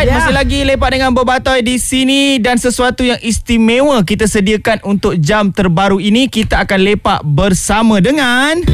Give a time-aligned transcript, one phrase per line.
[0.00, 0.24] Alright, yeah.
[0.24, 5.52] masih lagi lepak dengan Bobatoi di sini dan sesuatu yang istimewa kita sediakan untuk jam
[5.52, 8.64] terbaru ini kita akan lepak bersama dengan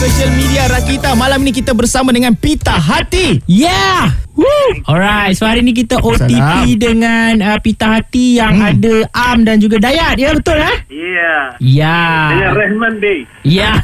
[0.00, 4.10] social media Rakita Malam ni kita bersama dengan Pita Hati Yeah.
[4.40, 4.68] Woo.
[4.88, 6.80] Alright, so hari ni kita OTP Salam.
[6.80, 8.70] dengan uh, Pita Hati yang hmm.
[8.72, 10.16] ada Am dan juga Dayat.
[10.16, 10.76] Ya betul eh?
[10.88, 11.34] Ya.
[11.60, 12.00] Ya.
[12.32, 13.18] Dengan Rahman Day.
[13.44, 13.76] Ya.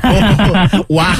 [0.87, 1.13] Wow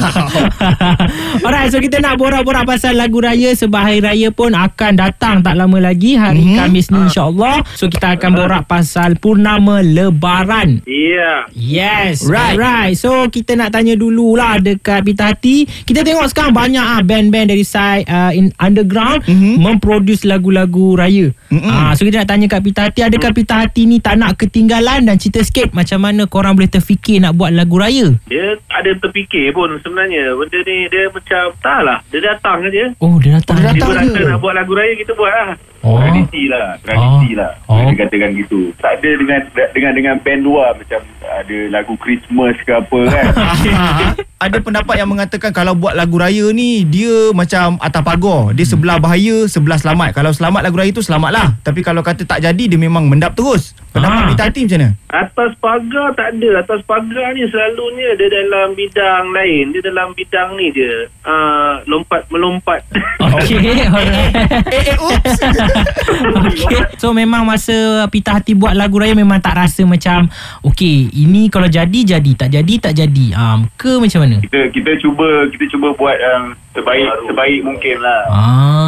[1.45, 5.59] Alright, so kita nak borak-borak pasal lagu raya sebab hari raya pun akan datang tak
[5.59, 6.57] lama lagi hari mm-hmm.
[6.57, 7.61] Khamis ni insya-Allah.
[7.77, 10.81] So kita akan borak pasal purnama lebaran.
[10.87, 11.45] Ya.
[11.53, 12.57] Yes Right.
[12.57, 17.51] Right So kita nak tanya dululah Dekat Pita Hati Kita tengok sekarang Banyak ah band-band
[17.51, 19.55] dari side uh, in Underground mm-hmm.
[19.59, 21.69] Memproduce lagu-lagu raya mm-hmm.
[21.69, 25.05] ah, So kita nak tanya kat Pita Hati Adakah Pita Hati ni Tak nak ketinggalan
[25.05, 29.51] Dan cerita sikit Macam mana korang boleh terfikir Nak buat lagu raya Dia ada terfikir
[29.51, 30.37] pun sebenarnya.
[30.37, 31.99] Benda ni dia macam tak lah.
[32.07, 32.93] Dia datang aja.
[33.01, 33.91] Oh dia datang Oh, dia Dia datang.
[33.91, 34.25] berasa je.
[34.29, 35.51] nak buat lagu raya kita buat lah.
[35.81, 35.97] Oh.
[35.97, 37.39] Tradisi lah Tradisi Oh.
[37.39, 37.79] lah Oh.
[37.79, 39.41] Boleh dikatakan gitu Tak ada dengan
[39.71, 43.27] Dengan dengan band luar Macam ada lagu Christmas ke apa kan
[44.47, 49.03] Ada pendapat yang mengatakan Kalau buat lagu raya ni Dia macam atas pagar Dia sebelah
[49.03, 52.65] bahaya Sebelah selamat Kalau selamat lagu raya tu Selamat lah Tapi kalau kata tak jadi
[52.71, 54.29] Dia memang mendap terus Pendapat Ah.
[54.29, 54.91] Pita Hati macam mana?
[55.09, 56.51] Atas pagar tak ada.
[56.61, 59.73] Atas pagar ni selalunya dia dalam bidang lain.
[59.73, 61.09] Dia dalam bidang ni je.
[61.25, 62.85] Uh, lompat melompat.
[63.27, 64.33] Okay alright
[64.77, 65.41] Eh eh oops
[66.47, 66.81] okay.
[67.01, 70.31] So memang masa Pita Hati buat lagu raya Memang tak rasa macam
[70.63, 74.36] Okay ini kalau jadi Jadi tak jadi tak jadi um, Ke macam mana?
[74.45, 78.87] Kita kita cuba Kita cuba buat yang Sebaik Sebaik mungkin lah Ah.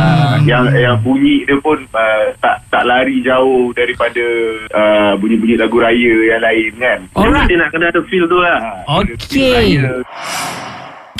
[0.00, 4.24] Uh, yang yang bunyi dia pun uh, tak tak lari jauh daripada
[4.72, 6.98] uh, bunyi-bunyi lagu raya yang lain kan.
[7.12, 7.52] Alright.
[7.52, 8.56] Dia nak kena ada feel tu lah.
[8.88, 9.76] Ah, Okey.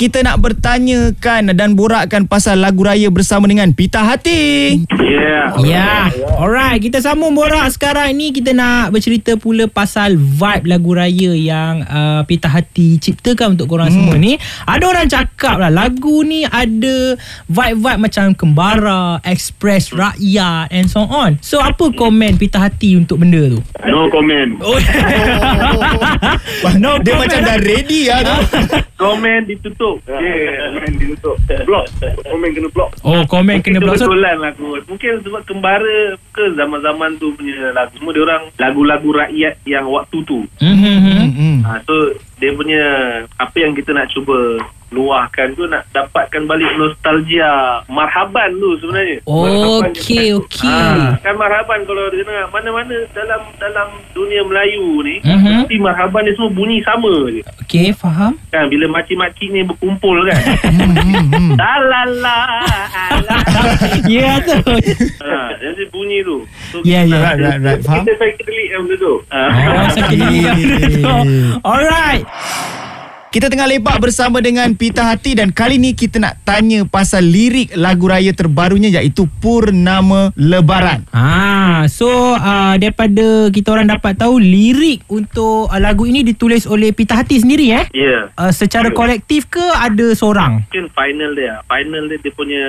[0.00, 4.80] Kita nak bertanyakan Dan borakkan pasal lagu raya Bersama dengan Pita Hati
[5.20, 5.50] Ya.
[5.66, 6.78] Ya, alright.
[6.78, 12.22] Kita sambung borak sekarang ni kita nak bercerita pula pasal vibe lagu raya yang uh,
[12.24, 13.96] Pita Hati ciptakan untuk korang hmm.
[13.96, 14.38] semua ni.
[14.68, 17.18] Ada orang cakap lah lagu ni ada
[17.50, 21.40] vibe-vibe macam Kembara, Express Rakyat and so on.
[21.42, 23.60] So apa komen Pita Hati untuk benda tu?
[23.86, 24.60] No comment.
[24.62, 24.78] Oh,
[26.82, 28.36] No Dia comment macam dah ready lah tu
[29.00, 29.96] Komen ditutup.
[30.04, 31.36] Yeah, komen ditutup.
[31.64, 31.88] Block.
[32.20, 32.90] Komen kena block.
[33.00, 33.96] oh komen kena block.
[33.96, 34.84] So, betulan lah kot.
[34.92, 37.96] Mungkin sebab kembara ke zaman-zaman tu punya lagu.
[37.96, 40.44] Semua dia orang lagu-lagu rakyat yang waktu tu.
[40.60, 41.32] mm-hmm.
[41.32, 41.58] Hmm.
[41.64, 42.82] Ha, so dia punya
[43.40, 49.22] apa yang kita nak cuba luahkan tu nak dapatkan balik nostalgia marhaban tu sebenarnya.
[49.22, 50.38] Okey, je.
[50.42, 50.66] okey.
[50.66, 56.34] Ha, kan marhaban kalau dia dengar mana-mana dalam dalam dunia Melayu ni mesti marhaban dia
[56.34, 57.40] semua bunyi sama je.
[57.62, 58.34] Okey, faham?
[58.50, 60.40] Kan bila makcik-makcik ni berkumpul kan.
[61.30, 61.54] Hmm.
[61.54, 62.60] Talala
[63.10, 63.38] ala.
[64.10, 64.58] Ya tu.
[65.22, 66.42] ha, jadi bunyi tu.
[66.74, 67.22] So, Ya, ya.
[67.22, 67.80] Right, right, right.
[67.86, 68.04] Faham?
[68.06, 69.14] Kita yang benda tu.
[69.30, 69.40] Ha.
[69.46, 70.18] Oh, sakit.
[71.62, 72.24] Alright.
[73.30, 77.70] Kita tengah lepak bersama dengan Pita Hati dan kali ni kita nak tanya pasal lirik
[77.78, 81.06] lagu raya terbarunya iaitu Purnama Lebaran.
[81.14, 86.90] Ah, so uh, daripada kita orang dapat tahu lirik untuk uh, lagu ini ditulis oleh
[86.90, 87.86] Pita Hati sendiri eh?
[87.94, 88.34] Ya.
[88.34, 90.66] Uh, secara kolektif ke ada seorang?
[90.66, 92.64] Mungkin final dia Final dia dia punya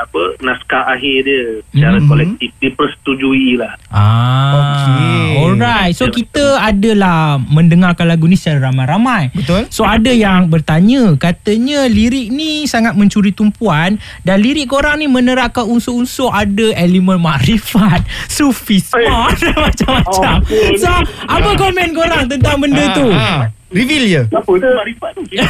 [0.00, 1.44] Apa Naskah akhir dia
[1.76, 2.08] Secara Mhm.
[2.08, 5.36] kolektif Dipersetujui lah Ah, Okey.
[5.36, 5.92] alright.
[5.92, 9.30] So kita adalah mendengarkan lagu ni secara ramai-ramai.
[9.32, 9.68] Betul?
[9.68, 15.64] So ada yang bertanya, katanya lirik ni sangat mencuri tumpuan dan lirik korang ni menerapkan
[15.64, 20.40] unsur-unsur ada elemen makrifat, sufi, smart dan macam-macam.
[20.40, 20.72] Ampun.
[20.78, 20.90] So
[21.26, 23.08] apa komen korang tentang benda tu?
[23.10, 23.59] Ah, ah.
[23.70, 24.22] Reveal je.
[24.28, 25.22] Apa tu marifat tu?
[25.30, 25.46] Kita,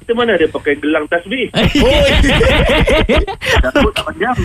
[0.00, 2.04] kita mana ada pakai gelang tasbih Oh,
[3.60, 4.36] Takut tak panjang.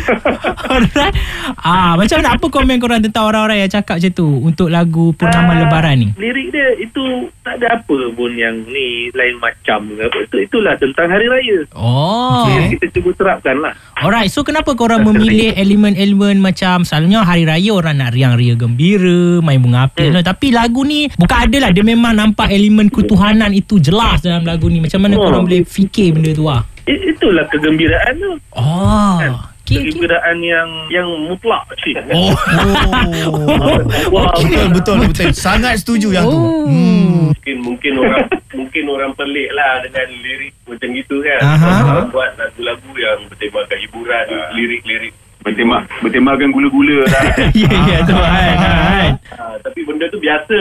[0.67, 1.13] Alright.
[1.57, 5.55] Ah, macam mana apa komen korang tentang orang-orang yang cakap macam tu untuk lagu Purnama
[5.55, 6.07] Ah, Lebaran ni?
[6.15, 7.03] Lirik dia itu
[7.39, 9.95] Tak ada apa pun yang ni Lain macam.
[9.95, 12.45] Itu, Itulah tentang hari raya Oh.
[12.45, 12.75] Okey.
[12.75, 17.95] Kita cuba terapkan lah Alright, so kenapa korang memilih elemen-elemen macam selalunya hari raya orang
[17.95, 20.19] nak riang-ria gembira, main bunga api hmm.
[20.19, 24.65] tapi lagu ni bukan ada lah dia memang nampak elemen ketuhanan itu jelas dalam lagu
[24.65, 24.81] ni.
[24.81, 25.29] Macam mana Oh.
[25.29, 26.65] korang boleh fikir benda tu ah?
[26.89, 29.17] I, Itulah kegembiraan tu Oh.
[29.21, 29.31] Kan?
[29.65, 29.93] Okay, okay.
[29.93, 31.95] Kegembiraan yang Yang mutlak cik.
[32.09, 32.33] Oh.
[33.29, 33.77] oh.
[34.13, 34.33] Wow.
[34.41, 35.29] Betul, betul, betul.
[35.33, 36.37] Sangat setuju yang tu.
[36.37, 36.65] Oh.
[36.65, 37.33] Hmm.
[37.33, 38.25] mungkin mungkin orang
[38.57, 41.39] mungkin orang pelik lah dengan lirik macam gitu kan.
[41.45, 41.73] Aha.
[41.85, 44.25] Orang buat lagu-lagu yang bertemakan hiburan,
[44.57, 45.13] lirik-lirik
[45.45, 47.21] Bertema, bertemakan gula-gula lah.
[47.53, 49.14] Ya, ya tu kan.
[49.55, 50.59] Ah, tapi benda tu biasa.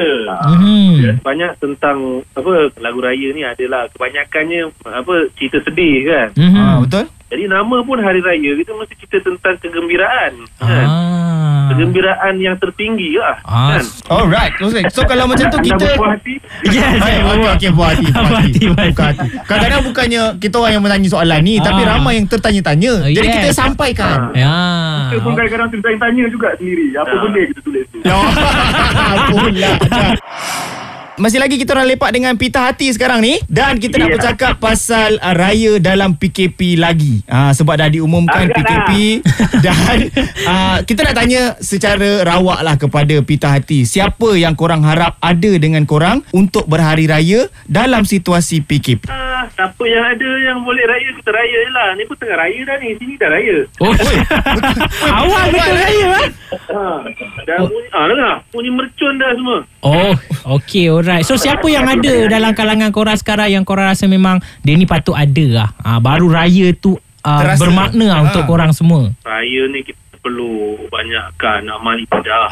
[0.55, 1.19] Mhm.
[1.27, 6.29] Banyak tentang apa lagu raya ni adalah kebanyakannya apa cerita sedih kan.
[6.39, 6.55] Mhm.
[6.63, 7.05] Ah, betul?
[7.35, 10.87] Jadi nama pun hari raya kita mesti cerita tentang kegembiraan kan.
[10.87, 11.67] Ah.
[11.67, 13.83] Kegembiraan yang tertinggi lah Ah, kan.
[14.07, 14.55] Alright.
[14.55, 14.87] Okay.
[14.89, 16.35] So kalau macam tu Anda kita berpuas hati?
[16.65, 18.39] Yes, Hai, okey okey buat hati, Buat hati.
[18.39, 18.87] hati, buat hati.
[18.87, 19.27] Buka hati.
[19.43, 21.89] Kadang-kadang bukannya kita orang yang bertanya soalan ni, tapi Ah.
[21.91, 22.93] ramai yang tertanya-tanya.
[23.03, 23.35] Oh, Jadi yes.
[23.35, 24.17] kita sampaikan.
[24.31, 24.55] Ya.
[25.11, 26.87] Kita pun kadang-kadang tanya juga sendiri.
[26.95, 27.19] Apa Ah.
[27.19, 27.99] benda kita tulis tu?
[28.07, 28.15] Ya.
[29.27, 29.71] Pula.
[31.15, 34.15] Masih lagi kita orang lepak dengan Pita Hati sekarang ni dan kita nak Ya.
[34.19, 37.23] bercakap pasal uh, raya dalam PKP lagi.
[37.31, 38.91] Uh, sebab dah diumumkan Agak PKP
[39.67, 40.11] dan
[40.43, 43.87] uh, kita nak tanya secara rawak lah kepada Pita Hati.
[43.87, 49.07] Siapa yang korang harap ada dengan korang untuk berhari raya dalam situasi PKP?
[49.51, 51.89] Siapa yang ada yang boleh raya kita raya je lah.
[51.93, 52.89] Ni pun tengah raya dah ni.
[52.95, 53.57] Sini dah raya.
[53.79, 53.93] Oh,
[55.19, 56.27] awal betul raya ah.
[56.65, 56.81] Ha,
[57.45, 58.35] dah bunyi, ah, dengar.
[58.49, 59.59] Bunyi mercun dah semua.
[59.81, 60.13] Oh,
[60.55, 61.23] okay, alright.
[61.23, 65.13] So, siapa yang ada dalam kalangan korang sekarang yang korang rasa memang dia ni patut
[65.13, 65.69] ada lah.
[65.79, 67.57] Ah, baru raya tu Terasa.
[67.59, 68.27] bermakna lah Ah.
[68.27, 69.09] untuk korang semua.
[69.21, 72.49] Raya ni kita perlu banyakkan amal ibadah.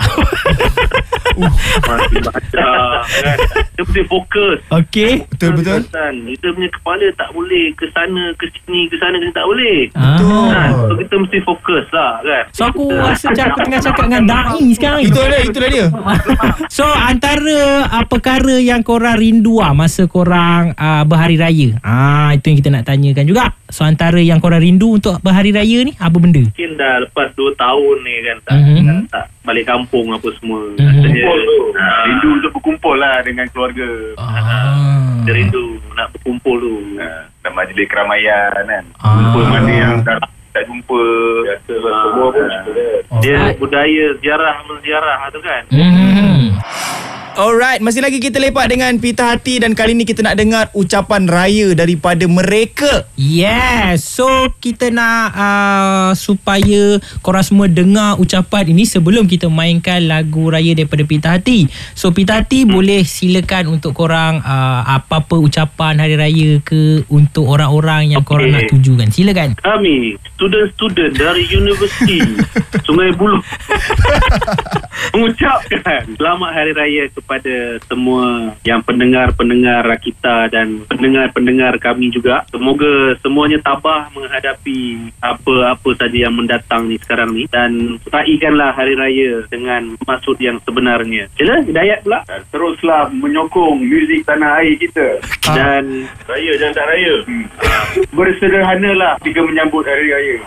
[1.89, 3.01] amal ibadah.
[3.01, 3.39] Kan?
[3.73, 4.59] Kita mesti fokus.
[4.69, 5.25] Okay.
[5.33, 5.81] Betul betul.
[5.89, 6.15] Kan?
[6.29, 9.79] Kita punya kepala tak boleh ke sana, ke sini, ke sana, kita tak boleh.
[9.89, 10.47] Betul.
[10.53, 10.71] Kan?
[10.77, 12.45] So, kita mesti fokus lah kan.
[12.53, 15.01] So, aku rasa macam aku tengah cakap dengan Da'i sekarang.
[15.01, 15.87] Itu dia, itulah dia.
[16.77, 21.77] So antara uh, perkara yang korang rindu ah masa korang uh, berhari raya.
[21.85, 23.45] Ah itu yang kita nak tanyakan juga.
[23.73, 26.45] So antara yang korang rindu untuk berhari raya ni apa benda?
[26.45, 28.77] Mungkin dah lepas 2 tahun ni kan tak, Mhm.
[28.77, 30.61] tak, tak balik kampung apa semua.
[30.71, 30.79] Mhm.
[30.79, 31.57] Rasanya, Kumpul tu.
[31.75, 33.89] ah, Rindu untuk berkumpul lah dengan keluarga.
[34.15, 35.17] Ah.
[35.19, 36.75] Kita rindu nak berkumpul tu.
[37.01, 38.85] Ah, Dan majlis keramaian kan.
[39.01, 39.17] Ah.
[39.17, 40.21] Jumpa mana yang dah
[40.53, 41.03] tak jumpa.
[41.43, 41.93] Biasalah.
[42.05, 42.49] Semua pun.
[43.19, 45.63] Dia budaya ziarah menziarah tu kan.
[45.73, 46.45] Hmm.
[47.33, 51.25] Alright, masih lagi kita lepak dengan Pita Hati dan kali ni kita nak dengar ucapan
[51.25, 53.09] raya daripada mereka.
[53.17, 60.51] Yes So kita nak uh, Supaya Korang semua dengar Ucapan ini Sebelum kita mainkan Lagu
[60.51, 66.19] raya daripada Pita Hati So Pita Hati Boleh silakan Untuk korang uh, Apa-apa ucapan Hari
[66.19, 68.57] Raya ke Untuk orang-orang Yang korang Okey.
[68.59, 72.19] nak tujukan Silakan Kami, student-student dari Universiti
[72.87, 73.41] Sungai Buloh
[75.15, 82.43] mengucapkan Selamat Hari Raya kepada semua yang pendengar-pendengar kita dan pendengar-pendengar kami juga.
[82.51, 89.47] Semoga semuanya tabah menghadapi apa-apa saja yang mendatang ni sekarang ni dan raikanlah Hari Raya
[89.49, 91.31] dengan maksud yang sebenarnya.
[91.39, 92.27] Sila, Hidayat pula.
[92.27, 95.23] Dan teruslah menyokong muzik tanah air kita.
[95.55, 97.15] Dan Raya jangan tak raya.
[97.25, 97.47] Hmm.
[98.11, 100.39] Bersederhanalah jika menyambut hari raya.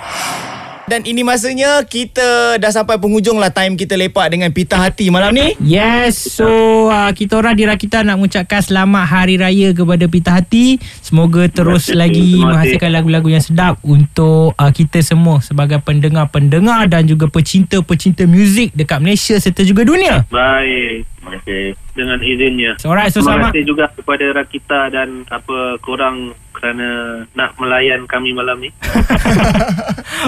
[0.85, 5.33] Dan ini masanya kita dah sampai penghujung lah time kita lepak dengan Pita Hati malam
[5.33, 5.57] ni.
[5.57, 6.45] Yes So
[6.93, 11.89] uh, Kita orang di Rakita Nak mengucapkan Selamat Hari Raya Kepada Pita Hati Semoga terus
[11.89, 12.53] kasih, lagi terima.
[12.53, 19.01] Menghasilkan lagu-lagu yang sedap Untuk uh, kita semua Sebagai pendengar-pendengar Dan juga pecinta-pecinta muzik Dekat
[19.01, 21.65] Malaysia Serta juga dunia baik Terima kasih.
[21.91, 22.71] dengan izinnya.
[22.77, 26.17] so, Alright so Terima selamat kasih juga kepada Rakita dan apa korang
[26.51, 26.87] kerana
[27.31, 28.69] nak melayan kami malam ni.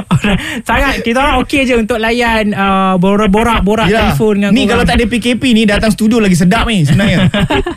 [0.08, 0.40] Alright.
[0.62, 4.70] Sangat Kita orang okey je Untuk layan uh, Borak-borak Yelah, Telefon dengan Ni korang.
[4.70, 7.32] kalau tak ada PKP ni datang studio lagi sedap ni sebenarnya.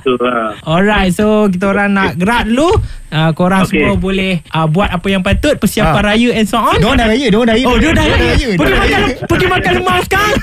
[0.70, 2.74] Alright So kita orang nak gerak dulu
[3.08, 3.80] uh, Korang Okey.
[3.80, 6.06] semua boleh uh, Buat apa yang patut Persiapan Ah.
[6.10, 7.66] raya and so on Diorang dah raya, diorang dah raya.
[7.66, 9.14] Oh dia dah raya dia Pergi dah makan raya.
[9.24, 10.34] Pergi makan lemak sekarang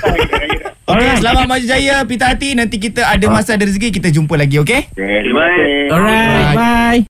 [0.88, 2.56] Okey, selamat maju jaya Pita Hati.
[2.56, 4.88] Nanti kita ada masa ada rezeki kita jumpa lagi, okey?
[4.96, 5.92] Terima kasih.
[5.92, 6.56] Alright Bye.
[6.56, 7.00] Bye